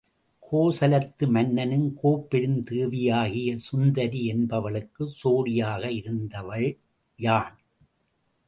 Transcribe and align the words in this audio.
கோசலத்து 0.43 1.25
மன்னனின் 1.27 1.97
கோப்பெருந் 2.03 2.63
தேவியாகிய 2.63 3.57
சுந்தரி 3.57 4.21
என்பவளுக்குச் 4.33 5.15
சேடியாக 5.21 5.91
இருந்தவள் 5.91 6.67
யான். 7.19 7.55